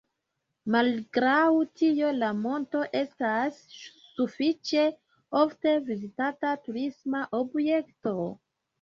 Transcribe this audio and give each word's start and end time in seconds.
Malgraŭ 0.75 1.43
tio 1.81 2.09
la 2.21 2.31
monto 2.39 2.81
estas 3.01 3.61
sufiĉe 3.75 4.89
ofte 5.45 5.79
vizitata 5.93 6.59
turisma 6.67 7.25
objekto. 7.45 8.21